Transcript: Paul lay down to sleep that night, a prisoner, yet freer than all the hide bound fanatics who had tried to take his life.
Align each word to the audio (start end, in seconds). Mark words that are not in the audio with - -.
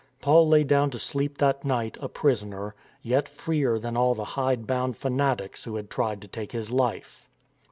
Paul 0.19 0.47
lay 0.47 0.63
down 0.63 0.89
to 0.89 0.97
sleep 0.97 1.37
that 1.37 1.63
night, 1.63 1.95
a 2.01 2.09
prisoner, 2.09 2.73
yet 3.03 3.29
freer 3.29 3.77
than 3.77 3.95
all 3.95 4.15
the 4.15 4.25
hide 4.33 4.65
bound 4.65 4.97
fanatics 4.97 5.65
who 5.65 5.75
had 5.75 5.91
tried 5.91 6.23
to 6.23 6.27
take 6.27 6.53
his 6.53 6.71
life. 6.71 7.29